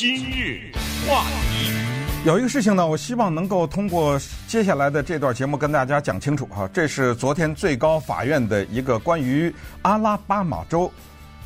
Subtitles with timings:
[0.00, 0.70] 今日
[1.08, 1.72] 话题，
[2.24, 6.70] 有一个事情呢，我希望能够通过接下来的这段节目跟大家讲清楚哈。
[6.72, 10.88] 这是昨天最高法院的一个关于阿拉巴马州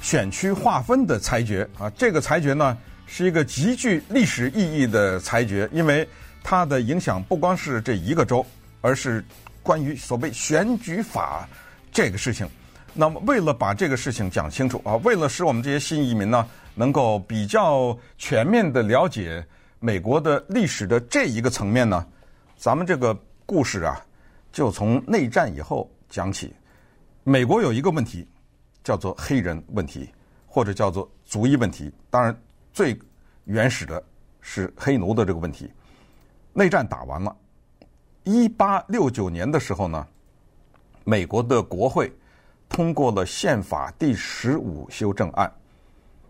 [0.03, 1.89] 选区划分的裁决啊。
[1.97, 2.77] 这个裁决呢，
[3.07, 6.07] 是一个极具历史意义的裁决，因为
[6.45, 8.45] 它的影响不光是这一个州，
[8.83, 9.25] 而是
[9.63, 11.49] 关于所谓选举法
[11.91, 12.47] 这个事情。
[12.93, 19.45] 那么，为了把这个事情讲清楚啊，为了使我们这些新移民呢，能够比较全面的了解
[19.79, 22.07] 美国的历史的这一个层面呢，
[22.57, 24.01] 咱们这个故事啊，
[24.51, 26.55] 就从内战以后讲起。
[27.25, 28.27] 美国有一个问题，
[28.83, 30.11] 叫做黑人问题，
[30.47, 31.93] 或者叫做族裔问题。
[32.11, 32.37] 当然，
[32.73, 32.99] 最
[33.45, 34.03] 原始的
[34.41, 35.71] 是黑奴的这个问题。
[36.53, 37.37] 内战打完了，
[38.25, 40.07] 一八六九年的时候呢，
[41.05, 42.13] 美国的国会。
[42.69, 45.53] 通过了宪法第十五修正案，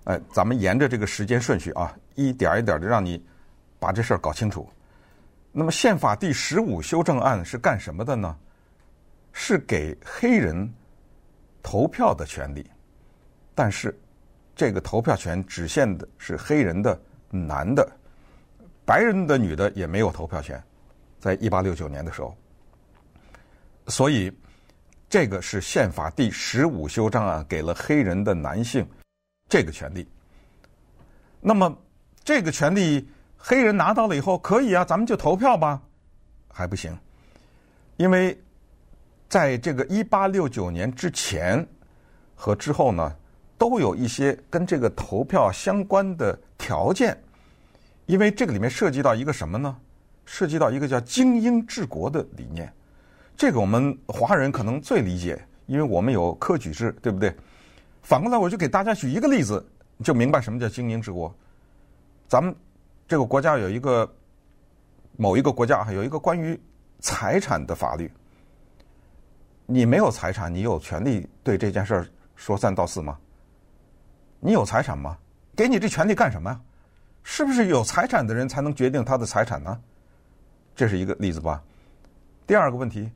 [0.04, 3.24] 哎，咱们沿着这个时间顺序啊，一点一点的让你
[3.78, 4.68] 把这事儿搞清楚。
[5.52, 8.36] 那么，宪法第十五修正案是干什么的呢？
[9.32, 10.72] 是给黑人
[11.62, 12.68] 投票的权利，
[13.54, 13.98] 但是
[14.54, 17.86] 这个投票权只限的是黑人的男的，
[18.84, 20.62] 白人的女的也没有投票权，
[21.20, 22.36] 在一八六九年的时候，
[23.86, 24.32] 所以。
[25.12, 28.88] 这个是宪法第十五修正案给了黑人的男性
[29.52, 30.08] 这个权利。
[31.38, 31.76] 那么
[32.24, 35.78] 这个权利黑人拿到了以后，可以啊，咱们就投票吧？
[36.50, 36.96] 还不行，
[37.98, 38.42] 因为
[39.28, 41.66] 在这个一八六九年之前
[42.34, 43.14] 和之后呢，
[43.58, 47.22] 都有一些跟这个投票相关的条件。
[48.06, 49.76] 因为这个里面涉及到一个什么呢？
[50.24, 52.72] 涉及到一个叫精英治国的理念。
[53.36, 57.36] 这个我们华人可能最理解，因为我们有科举制，对不对？
[58.02, 59.64] 反过来，我就给大家举一个例子，
[60.02, 61.34] 就明白什么叫精英治国。
[62.28, 62.54] 咱们
[63.08, 64.12] 这个国家有一个
[65.16, 66.60] 某一个国家，还有一个关于
[67.00, 68.10] 财产的法律。
[69.66, 73.18] 你没有财产，你有权利对这件事儿说三道四吗？
[74.40, 75.16] 你有财产吗？
[75.54, 76.60] 给你这权利干什么呀？
[77.22, 79.80] 是不是有财产的人才能决定他的财产呢？
[80.74, 81.62] 这是一个例子吧。
[82.46, 83.10] 第二个问题。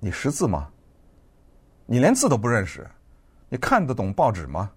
[0.00, 0.68] 你识字吗？
[1.86, 2.86] 你连字都不认识，
[3.48, 4.70] 你看得懂报纸吗？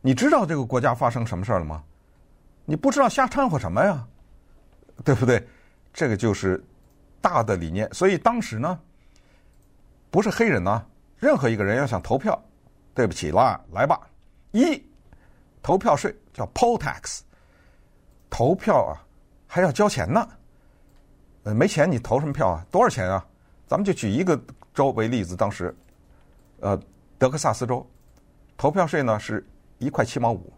[0.00, 1.82] 你知道这个国家发生什么事儿了吗？
[2.64, 4.06] 你不知道瞎掺和什么呀？
[5.04, 5.46] 对不对？
[5.92, 6.62] 这个就是
[7.20, 7.88] 大的理念。
[7.92, 8.78] 所以当时呢，
[10.10, 10.86] 不是黑人呢，
[11.18, 12.40] 任何一个人要想投票，
[12.94, 14.00] 对不起啦，来吧，
[14.52, 14.82] 一
[15.62, 17.20] 投票税叫 poll tax，
[18.30, 19.00] 投票啊
[19.46, 20.28] 还要交钱呢。
[21.44, 22.64] 呃，没钱你投什么票啊？
[22.70, 23.26] 多少钱啊？
[23.66, 24.40] 咱们就举一个
[24.72, 25.74] 州为例子，当时，
[26.60, 26.78] 呃，
[27.18, 27.84] 德克萨斯州，
[28.56, 29.44] 投票税呢是
[29.78, 30.52] 一块七毛五，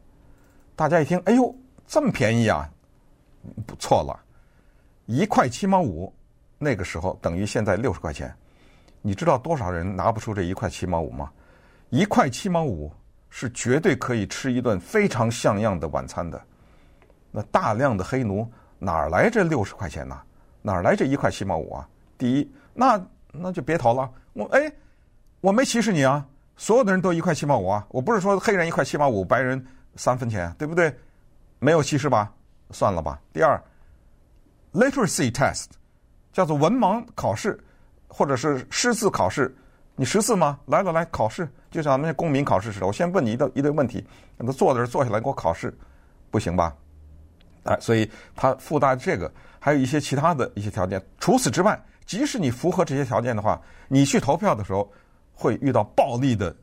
[0.76, 1.54] 大家一听，哎呦，
[1.86, 2.68] 这么便宜啊！
[3.66, 4.20] 不错了，
[5.06, 6.12] 一块七毛五，
[6.58, 8.34] 那个时候等于现在六十块钱。
[9.00, 11.32] 你知道多少人拿不出这一块七毛五吗？
[11.88, 12.92] 一块七毛五
[13.30, 16.38] 是绝对可以吃一顿非常像样的晚餐的。
[17.30, 18.46] 那大量的黑奴
[18.78, 20.20] 哪来这六十块钱呢？
[20.60, 21.88] 哪来这一块七毛五啊？
[22.18, 22.52] 第一。
[22.74, 24.10] 那那就别投了。
[24.34, 24.70] 我哎，
[25.40, 26.26] 我没歧视你啊，
[26.60, 27.86] 所有的人都一块七毛五啊。
[27.88, 29.64] 我不是说黑人一块七毛五，白人
[29.96, 30.94] 三分钱，对不对？
[31.58, 32.30] 没有歧视吧？
[32.70, 33.18] 算了吧。
[33.32, 33.58] 第二
[34.74, 35.68] ，literacy test
[36.34, 37.58] 叫做文盲考试，
[38.08, 39.56] 或者是识字考试。
[39.96, 40.60] 你识字吗？
[40.66, 42.86] 来了来考试，就像咱们公民考试似的。
[42.86, 44.06] 我先问你一道一堆问题，
[44.36, 45.74] 让他坐在这坐下来给我考试，
[46.30, 46.76] 不行吧？
[47.64, 51.02] 哎，所以他附带这个，还有一些其他的一些条件。
[51.18, 51.82] 除此之外。
[52.06, 54.90] 即使你符合这些条件的话，你去投票的时候
[55.40, 56.54] 会遇到暴力的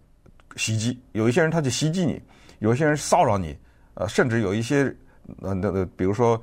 [0.55, 1.01] 袭击。
[1.13, 2.21] 有一些人他就袭击你，
[2.59, 3.57] 有一些人骚扰你，
[3.95, 4.95] 呃，甚至有一些
[5.41, 6.39] 呃那个，比如说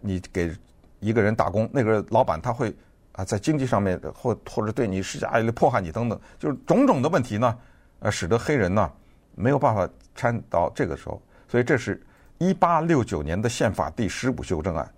[0.00, 0.52] 你给
[0.98, 2.74] 一个人打工，那个老板他会
[3.12, 7.56] 啊在经济上面或或者对你施加压力迫害你等等，就是种种的问题呢，
[8.00, 8.90] 呃，使得黑人呢
[9.36, 11.22] 没有办法参到这个时候。
[11.48, 12.04] 所以这是
[12.38, 14.92] 一八六九年的宪法第十五修正案，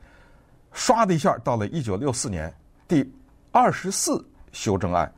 [0.74, 2.50] 唰的一下到了一九六四年
[2.88, 3.12] 第。
[3.50, 5.10] 二十四修正案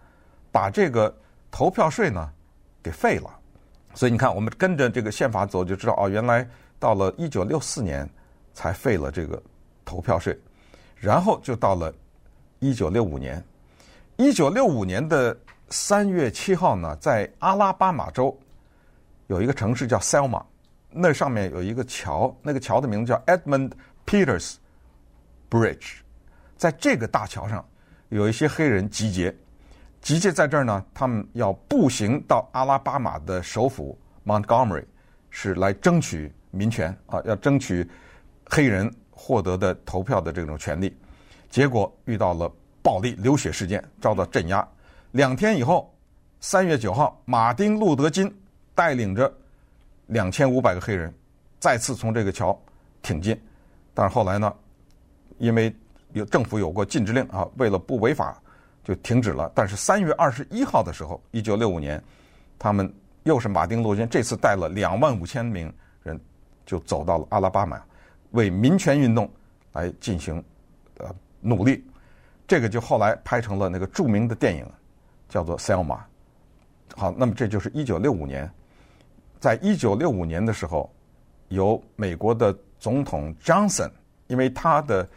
[0.53, 1.13] 把这个
[1.51, 2.31] 投票税呢
[2.83, 3.31] 给废了，
[3.95, 6.49] 所以你看，我们跟着这个宪法走，就知道哦，原来
[6.79, 8.09] 到了一九六四年
[8.55, 9.43] 才废了这个
[9.85, 10.39] 投票税，
[10.97, 11.93] 然后就到了
[12.61, 13.43] 一九六五年。
[14.17, 15.37] 一九六五年的
[15.71, 18.39] 三月七号呢，在阿拉巴马州
[19.27, 20.43] 有一个城市叫 Selma，
[20.91, 23.73] 那上面有一个桥，那个桥的名字叫 Edmund
[24.07, 24.57] Peters
[25.51, 25.99] Bridge，
[26.57, 27.65] 在这个大桥上。
[28.11, 29.33] 有一些黑人集结，
[30.01, 30.85] 集结在这儿呢。
[30.95, 34.85] 他们要步行到阿拉巴马的首府 Montgomery，
[35.31, 37.89] 是来争取民权啊，要争取
[38.45, 40.97] 黑人获得的投票的这种权利，
[41.49, 42.51] 结果遇到了
[42.83, 44.67] 暴力流血事件，遭到镇压。
[45.13, 45.95] 两天以后，
[46.41, 48.33] 三月九号，马丁·路德·金
[48.75, 49.33] 带领着
[50.07, 51.13] 两千五百个黑人
[51.59, 52.59] 再次从这个桥
[53.03, 53.39] 挺进，
[53.93, 54.53] 但是后来呢，
[55.39, 55.75] 因为
[56.13, 58.41] 有政府有过禁止令啊，为了不违法，
[58.91, 59.49] 就停止了。
[59.55, 62.03] 但是三月二十一号的时候，一九六五年，
[62.59, 62.93] 他们
[63.23, 65.73] 又是马丁·路德·金，这次带了两万五千名
[66.03, 66.21] 人，
[66.67, 67.81] 就走到了阿拉巴马，
[68.33, 69.31] 为民权运动
[69.75, 70.43] 来进行
[70.99, 71.07] 呃
[71.41, 71.85] 努力。
[72.49, 74.69] 这个就后来拍成了那个著名的电影，
[75.29, 75.97] 叫做《Selma》。
[76.97, 78.51] 好，那么这就是一九六五年，
[79.39, 80.93] 在一九六五年的时候，
[81.47, 83.89] 由美国的总统 Johnson，
[84.27, 85.09] 因为他的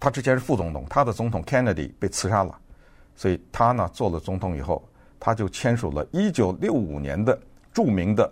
[0.00, 2.58] 他之前是副总统，他的总统 Kennedy 被刺杀了，
[3.16, 7.36] 所以他呢做了总统以后，他就签署了一九六五年的
[7.72, 8.30] 著名的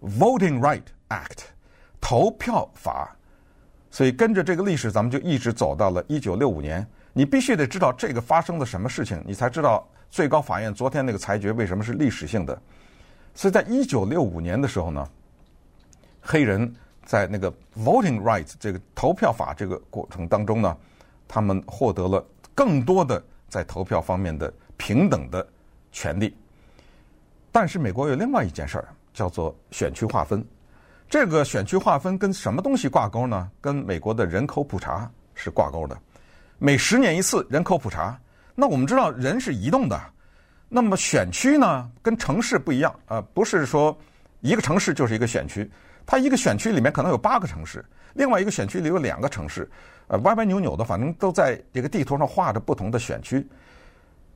[0.00, 1.46] Voting Right Act
[2.00, 3.16] 投票法。
[3.90, 6.86] 所以跟着这个历史，咱们就一直走到了一九六五年。
[7.12, 9.84] 你必须得知道这个发生了什么事情，你才知道。
[10.08, 12.56] 最高法院昨天那个裁决为什么是历史性的？
[13.34, 15.06] 所以在一九六五年的时候呢，
[16.22, 16.72] 黑人
[17.04, 20.76] 在那个 voting rights 这个投票法这个过程当中呢，
[21.26, 22.24] 他们获得了
[22.54, 25.46] 更多的在投票方面的平等的
[25.92, 26.36] 权利。
[27.52, 30.44] 但是美国有另外一件事儿，叫做选区划分。
[31.08, 33.50] 这个选区划分跟什么东西挂钩呢？
[33.60, 35.96] 跟美国的人口普查是挂钩的。
[36.58, 38.18] 每十年一次人口普查。
[38.58, 40.00] 那我们知道人是移动的，
[40.66, 43.94] 那么选区呢，跟城市不一样，呃，不是说
[44.40, 45.70] 一个城市就是一个选区，
[46.06, 49.68] 它一个选区里面可能有八个城市，另外一个选区里有两个城市，
[50.06, 53.46] 呃，歪歪扭扭的，反正都在这个地图上画着不同的选区。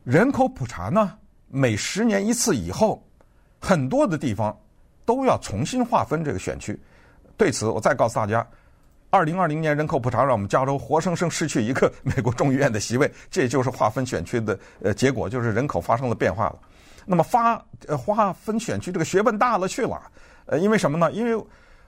[0.03, 1.17] 人口普查呢，
[1.49, 3.03] 每十年一次以后，
[3.61, 4.55] 很多的地方
[5.05, 6.79] 都要重新划分这个选区。
[7.37, 8.47] 对此，我再告诉大家。
[9.13, 16.59] 二零二零年人口普查让我们加州活生生失去一个美国众议院的席位，这就是划分选区的呃结果，就是人口发生了变化了。
[17.07, 20.01] 那么发呃划分选区这个学问大了去了，
[20.47, 21.11] 呃，因为什么呢？
[21.13, 21.45] 因为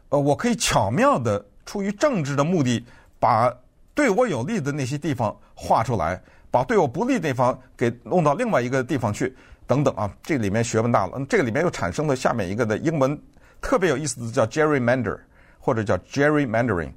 [0.08, 2.84] 呃我可以巧妙的出于政治的目的，
[3.18, 3.52] 把
[3.94, 6.20] 对我有利的那些地方划出来，
[6.50, 9.34] 把对我不利的地方给弄到另外一个地方去，
[9.66, 11.20] 等等啊，这里面学问大了。
[11.28, 13.18] 这个里面又产生了下面一个的英文
[13.60, 15.18] 特别有意思的叫 gerrymander
[15.58, 16.90] 或者叫 gerrymandering。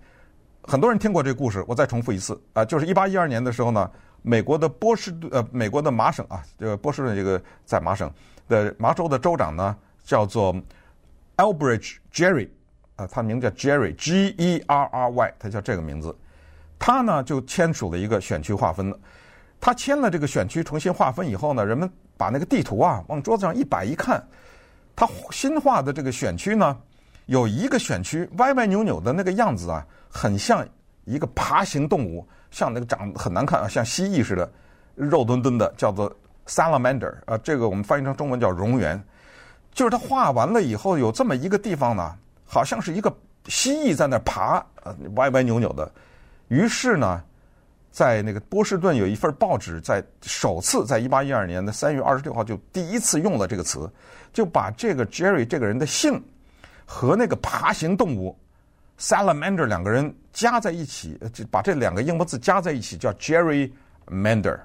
[0.64, 3.90] 很多人听过这个故事，我再重复一次啊，就是一八一二年的时候呢，
[4.26, 8.12] 美国的波士顿呃，美国的麻省啊，这个波士顿这个在麻省
[8.48, 10.56] 的麻州的州长呢，叫做
[11.38, 12.50] Elbridge Jerry，
[12.96, 16.16] 啊，他名叫 Jerry，G E R R Y，他叫这个名字，
[16.80, 19.00] 他呢就签署了一个选区划分的，
[19.62, 24.26] 他签了这个选区重新划分以后呢，人们把那个地图啊往桌子上一摆一看，
[24.96, 26.78] 他新划的这个选区呢，
[27.28, 29.86] 有一个选区歪歪扭扭的那个样子啊。
[30.18, 30.66] 很像
[31.04, 32.26] 一个爬行动物，
[32.56, 34.50] 像那个长得很难看啊，像蜥蜴似的，
[34.96, 36.10] 肉墩墩的，叫做
[36.48, 38.98] salamander 啊，这个我们翻译成中文叫蝾螈。
[39.74, 42.16] 就是它画完了以后，有这么一个地方呢，
[42.46, 43.14] 好像是一个
[43.48, 45.92] 蜥蜴在那爬，呃，歪歪扭扭的。
[46.48, 47.22] 于是呢，
[47.92, 53.92] 在那个波士顿有一份报纸，在首次在一八一二年的三月二十六号就第一次用了这个词，
[54.32, 56.24] 就把这个 Jerry 这个人的姓
[56.86, 58.34] 和那个爬行动物。
[58.98, 64.60] Salamander 两个人加在一起，就把这两个英文字加在一起叫 Gerrymander。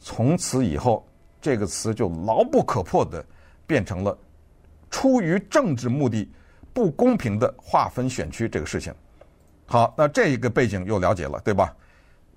[0.00, 1.06] 从此以后，
[1.40, 3.24] 这个词就牢不可破的
[3.68, 4.18] 变成了
[4.90, 6.28] 出于政治目的
[6.72, 8.92] 不公平的划分选区这个事情。
[9.66, 11.72] 好，那这一个背景又了解了，对吧？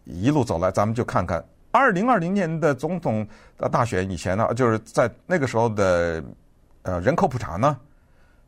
[0.04, 3.28] 一路走来，咱们就看看二零二零年的总统
[3.58, 6.24] 的大选以前呢，就是在那个时候的
[6.84, 7.76] 呃人口普查呢，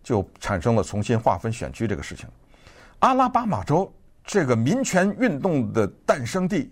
[0.03, 2.29] 就产生了重新划分选区这个事情。
[2.99, 3.91] 阿拉巴马州
[4.25, 6.71] 这个民权运动的诞生地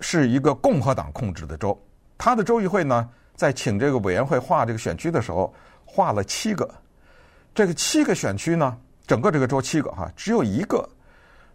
[0.00, 1.80] 是一个共和党控制的州，
[2.16, 6.68] 他的州议会呢，在请这个委员会划这个选区的时候，划了七个，
[7.54, 10.88] 这个七个选区呢，整个这个州七个哈，只有一个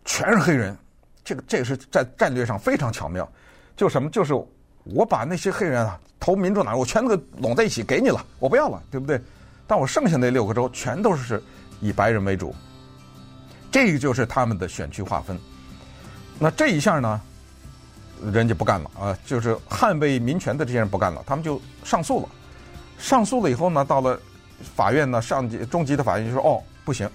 [0.06, 0.76] 全是黑人，
[1.24, 3.30] 这个这个是在战略上非常巧妙，
[3.76, 4.34] 就什么就是
[4.84, 9.22] 我把那些黑人啊投民主党，我全都给拢在一起给你了，我不要了，对不对？
[9.68, 11.42] 但我剩下那六个州全都是
[11.80, 12.54] 以白人为主。
[13.74, 15.36] 这个就是他们的选区划分，
[16.38, 17.20] 那这一下呢，
[18.32, 22.30] 人家不干了啊，就是捍卫民权的这些人不干了，他们就上诉了。
[23.00, 24.20] 上诉了以后呢，到了
[24.76, 27.10] 法院呢，上级、中级的法院就说：“哦，不行，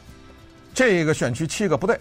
[0.75, 1.97] 这个选区七个不对，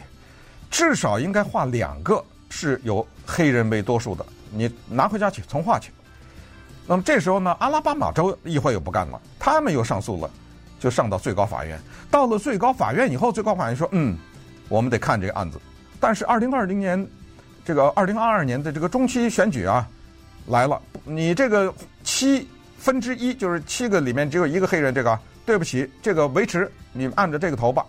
[0.72, 5.92] 至少应该划两个是有黑人为多数的，你拿回家去重划去。”
[6.88, 10.28] 那么这时候呢，阿拉巴马州议会又不干了，他们又上诉了，
[10.80, 11.80] 就上到最高法院。
[12.10, 14.18] 到了最高法院以后，最高法院说：“嗯。”
[14.70, 15.60] 我们得看这个案子，
[16.00, 17.08] 但是二零二零年
[17.64, 19.88] 这个二零二二年的这个中期选举啊
[20.48, 22.48] 来了，你这个七
[22.78, 27.86] 分之一就是七个里面只有一个黑人，这个对不起，这个维持你按着这个投吧，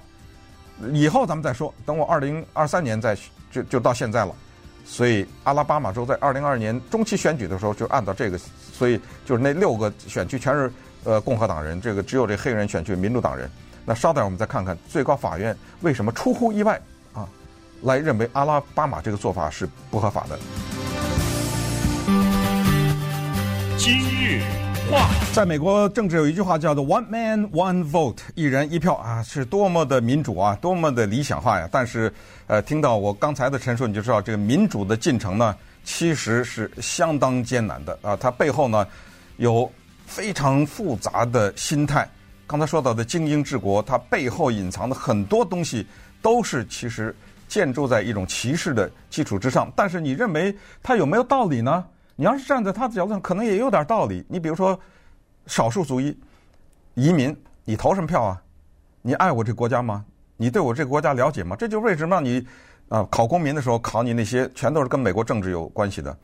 [0.93, 3.17] 以后咱们再说，等我二零二三年再
[3.51, 4.35] 就就到现在了。
[4.85, 8.39] 所以阿拉巴马州在二零二二年中期选举的时候就按照这个，
[8.73, 10.73] 所以就是那六个选区全是
[11.05, 13.51] 呃共和党人，这个只有这黑人选区民主党人。
[13.89, 16.79] 那稍等，我们再看看最高法院为什么出乎意外
[17.15, 17.27] 啊，
[17.81, 20.39] 来认为阿拉巴马这个做法是不合法的。
[23.79, 24.43] 今日
[24.91, 31.67] 话，在美国政治有一句话叫做 “one man one vote”，一人一票啊，是多么的民主啊，多么的理想化呀！
[31.73, 32.13] 但是。
[32.47, 35.55] 呃，听到我刚才的陈述，你就知道这个民主的进程呢，
[35.85, 38.17] 其实是相当艰难的啊。
[38.17, 38.87] 它背后呢，
[39.37, 39.71] 有
[40.07, 42.09] 非常复杂的心态。
[42.49, 45.87] 刚才说到的精英治国，它背后隐藏的很多东西，
[46.23, 47.15] 都是其实
[47.47, 49.71] 建筑在一种歧视的基础之上。
[49.77, 51.85] 但是你认为它有没有道理呢？
[52.17, 54.25] 你要是站在他的角度上，可能也有点道理。
[54.29, 54.81] 你比如说，
[55.47, 56.19] 少数族裔
[56.95, 57.37] 移民，
[57.67, 58.43] 你投什么票啊？
[59.03, 60.03] 你爱我这国家吗？
[60.39, 61.55] 你对我这个国家了解吗？
[61.55, 62.43] 这就为什么让你
[62.89, 66.17] 啊考公民的时候考你那些全都是跟美国政治有关系的，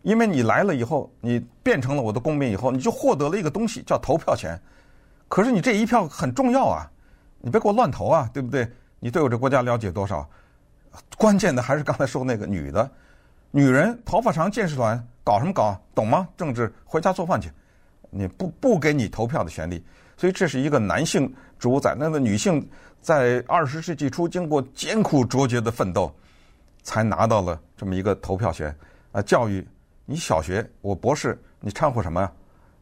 [0.00, 4.58] 因为你来了以后，你变成了我的公民以后，你就获得了一个东西叫投票权。
[5.28, 6.90] 可是你这一票很重要啊，
[7.38, 8.68] 你别给我乱投啊，对不对？
[8.98, 10.28] 你对我这国家了解多少？
[11.16, 12.90] 关键的还是刚才说那个女的，
[13.50, 15.80] 女人头发长见识短，搞什么搞？
[15.94, 16.26] 懂吗？
[16.36, 17.50] 政治回家做饭去，
[18.10, 19.84] 你不不给你投票的权利。
[20.16, 22.68] 所以这是一个男性主宰，那个女性
[23.00, 26.12] 在二十世纪初经过艰苦卓绝的奋斗，
[26.82, 28.74] 才拿到了这么一个投票权。
[29.12, 29.64] 啊，教育
[30.04, 32.32] 你小学，我博士，你掺和什么呀？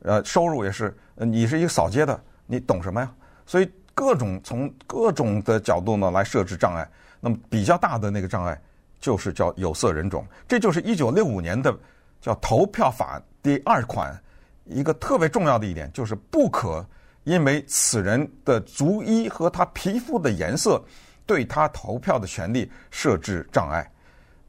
[0.02, 3.12] 呃，收入也是，你是一个扫街的，你懂什么呀？
[3.44, 6.88] 所以各种从各种的角度呢来设置障碍。
[7.20, 8.60] 那么比较大的那个障碍
[9.00, 11.76] 就是叫有色人种，这就是一九六五年的
[12.20, 14.16] 叫投票法第二款
[14.64, 16.84] 一个特别重要的一点，就是不可。
[17.24, 20.80] 因为此人的族裔和他皮肤的颜色，
[21.26, 23.84] 对他投票的权利设置障碍。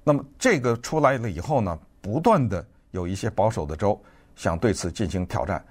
[0.04, 4.00] 那么这个出来了以后呢，不断的有一些保守的州
[4.36, 5.66] 想对此进行挑战。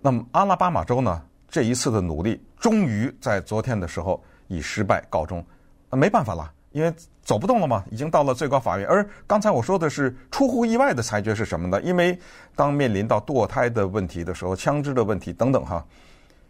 [0.00, 5.44] 那么阿拉巴马州呢，这一次的努力终于在昨天的时候以失败告终。
[5.90, 8.86] 没办法了，因为走不动了嘛，已经到了最高法院。
[8.86, 11.80] 而刚才我说的是出乎意外的裁决是什么呢？
[11.82, 12.18] 因为
[12.54, 15.82] 当面临到堕胎的问题的时候，枪支的问题等等哈。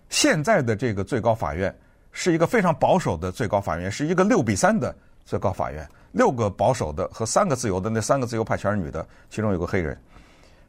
[0.09, 1.73] 现在的这个最高法院
[2.11, 4.93] 是一个非常保守的最高法院，是一个六比三的
[5.25, 9.97] 最高法院，六个保守的和三个自由的，那三个自由派全是女的，其中有个黑人，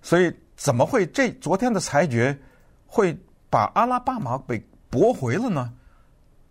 [0.01, 2.37] 所以怎么会这昨天的裁决
[2.85, 3.17] 会
[3.49, 5.73] 把阿拉巴马给驳回了呢？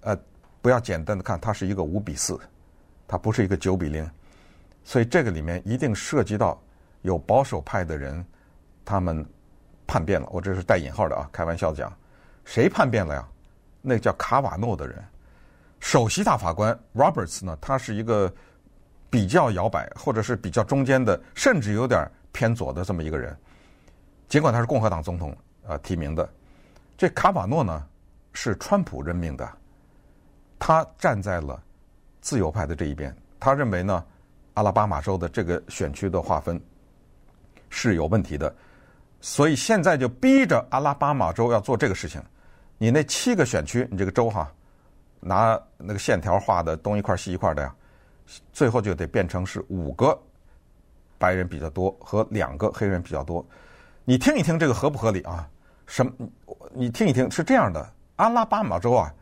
[0.00, 0.18] 呃，
[0.60, 2.38] 不要简单的看，它是一个五比四，
[3.06, 4.08] 它不是一个九比零，
[4.84, 6.60] 所以这个里面一定涉及到
[7.02, 8.24] 有保守派的人，
[8.84, 9.24] 他们
[9.86, 11.92] 叛变了，我这是带引号的啊，开玩笑的讲。
[12.44, 13.28] 谁叛变了呀？
[13.82, 15.04] 那个叫卡瓦诺的人，
[15.80, 17.56] 首席大法官 Roberts 呢？
[17.60, 18.32] 他是一个
[19.10, 23.36] 比较摇摆，或者是比较中间的，甚至有点偏左的这么一个人。
[24.28, 25.36] 尽管他是共和党总统
[25.66, 26.28] 啊提名的，
[26.98, 27.86] 这卡瓦诺呢
[28.32, 29.48] 是川普任命的，
[30.58, 31.62] 他站在了
[32.20, 33.16] 自由派的这一边。
[33.38, 34.04] 他认为呢，
[34.54, 36.60] 阿拉巴马州的这个选区的划分
[37.70, 38.52] 是有问题的，
[39.20, 42.20] 所以现在就逼着阿拉巴马州要做这个事情。
[42.78, 44.52] 你那七个选区，你这个州哈，
[45.20, 47.72] 拿那个线条画的东一块西一块的呀，
[48.52, 50.20] 最后就得变成是五个
[51.16, 53.46] 白人比较多和两个黑人比较多。
[54.04, 55.48] 你听一听这个合不合理啊？
[55.88, 56.12] 什么？
[56.74, 59.12] 你听一听是这样的：阿拉巴马州啊，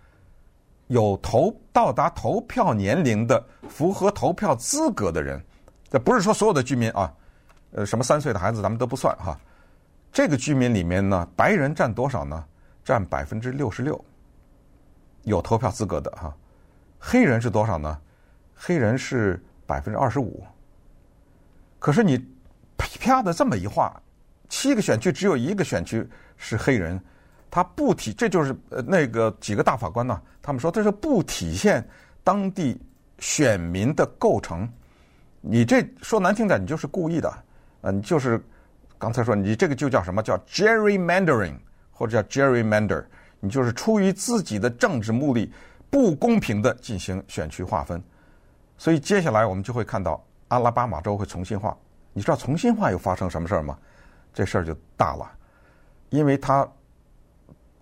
[0.89, 5.41] 有投到达投票年龄的符合投票资格的人，
[5.89, 7.15] 这不是说所有的居民啊，
[7.71, 9.39] 呃，什么三岁的孩子咱们都不算哈。
[10.13, 12.45] 这个居民里面呢，白人占多少呢？
[12.85, 14.05] 占百分之六十六，
[15.23, 16.37] 有投票资格的哈，
[16.99, 17.99] 黑人是多少呢？
[18.55, 20.45] 黑人是百分之二十五。
[21.79, 22.19] 可是你
[22.77, 24.01] 啪的这么一画，
[24.49, 27.01] 七个选区只有一个选区是黑人，
[27.51, 31.87] 他不体，这就是呃那个几个大法官呢，他们说这是不体现
[32.23, 32.81] 当地
[33.19, 34.69] 选民的构成。
[35.41, 37.33] 你这说难听点，你就是故意的，
[37.83, 38.41] 嗯，你就是
[38.99, 41.57] 刚才说你这个就叫什么叫 gerrymandering。
[41.99, 43.03] 或者叫 gerrymander，
[43.41, 45.51] 你就是出于自己的政治目的，
[45.89, 48.05] 不公平的进行选区划分，
[48.77, 51.75] 所以接下来我们就会看到阿拉巴马州会重新划。
[52.13, 53.79] 你知道重新划又发生什么事儿吗？
[54.35, 55.27] 这事儿就大了，
[56.11, 56.67] 因为它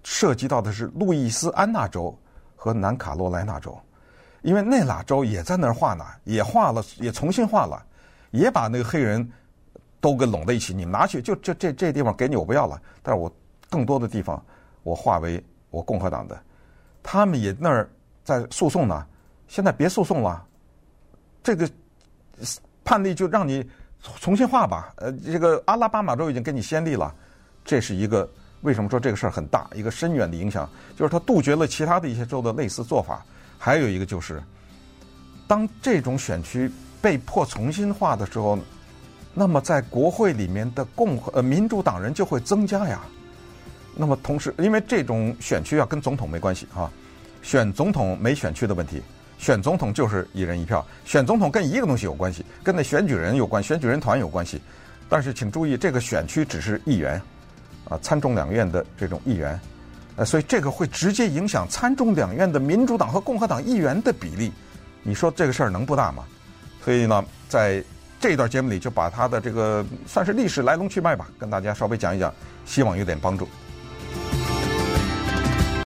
[0.02, 2.16] 涉及到的是路易斯安那州
[2.57, 3.78] 和南卡罗来纳州，
[4.43, 7.85] 因为那俩州也在那儿划呢，也划了，也重新划了，
[8.31, 9.26] 也把那个黑人
[10.00, 10.75] 都给拢在一起。
[10.75, 12.81] 你们拿去，就就这这地方给你，我不要了。
[13.02, 13.33] 但是我
[13.71, 14.43] 更多的地方，
[14.83, 16.38] 我划为我共和党的。
[17.02, 17.88] 他们也那儿
[18.23, 19.07] 在诉讼呢。
[19.47, 20.43] 现在别诉讼了，
[21.43, 21.69] 这个
[22.83, 23.69] 判例就让你
[24.21, 24.93] 重新划吧。
[24.97, 27.14] 呃，这个阿拉巴马州已经给你先例了，
[27.64, 28.28] 这是一个
[28.61, 33.25] 为什么说这个事儿很大，一个深远的影响，就是它杜绝了其他的一些州的类似做法。
[33.59, 34.42] 还有一个就是，
[35.47, 38.59] 当这种选区被迫重新划的时候，
[39.33, 43.00] 那么在国会里面的共和呃民主党人就会增加呀。
[43.97, 46.90] 那么同时，因为这种选区啊跟总统没关系啊，
[47.42, 49.02] 选总统没选区的问题，
[49.38, 54.61] 选总统就是一人一票，选总统跟一个东西有关系，跟那选举人有关，选举人团有关系。
[55.09, 57.21] 但是请注意，这个选区只是议员
[57.88, 59.59] 啊，参众两院的这种议员。
[60.17, 64.53] 呃，所以这个会直接影响参众两院的民主党和共和党议员的比例，
[65.03, 66.25] 你说这个事儿能不大吗？
[66.85, 67.83] 所以呢，在
[68.21, 72.33] 这一段节目里就把他的这个算是历史来龙去脉吧，跟大家稍微讲一讲，
[72.64, 73.49] 希望有点帮助。